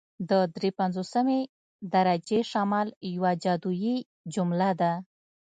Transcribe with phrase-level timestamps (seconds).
[0.29, 1.39] د دري پنځوسمې
[1.93, 3.95] درجې شمال یوه جادويي
[4.33, 4.91] جمله ده